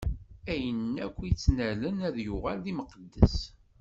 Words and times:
Ayen 0.51 0.93
akk 1.05 1.17
ara 1.25 1.33
tt-innalen 1.35 1.97
ad 2.07 2.17
yuɣal 2.25 2.57
d 2.65 2.67
imqeddes. 2.71 3.37